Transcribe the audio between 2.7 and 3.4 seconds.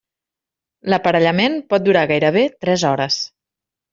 hores.